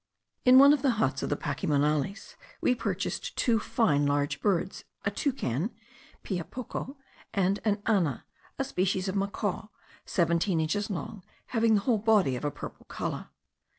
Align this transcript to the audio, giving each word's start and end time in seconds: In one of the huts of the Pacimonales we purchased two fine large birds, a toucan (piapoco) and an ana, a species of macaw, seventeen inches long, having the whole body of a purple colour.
In 0.45 0.57
one 0.57 0.73
of 0.73 0.81
the 0.81 0.93
huts 0.97 1.21
of 1.21 1.29
the 1.29 1.35
Pacimonales 1.35 2.35
we 2.59 2.73
purchased 2.73 3.35
two 3.37 3.59
fine 3.59 4.07
large 4.07 4.41
birds, 4.41 4.83
a 5.05 5.11
toucan 5.11 5.69
(piapoco) 6.23 6.97
and 7.35 7.59
an 7.63 7.83
ana, 7.85 8.25
a 8.57 8.63
species 8.63 9.07
of 9.07 9.15
macaw, 9.15 9.67
seventeen 10.03 10.59
inches 10.59 10.89
long, 10.89 11.23
having 11.49 11.75
the 11.75 11.81
whole 11.81 11.99
body 11.99 12.35
of 12.35 12.43
a 12.43 12.49
purple 12.49 12.85
colour. 12.87 13.29